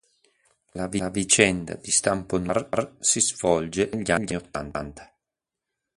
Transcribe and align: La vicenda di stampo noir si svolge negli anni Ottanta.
La 0.71 0.87
vicenda 1.15 1.75
di 1.75 1.91
stampo 1.91 2.39
noir 2.39 2.95
si 2.97 3.19
svolge 3.21 3.91
negli 3.93 4.09
anni 4.09 4.33
Ottanta. 4.33 5.13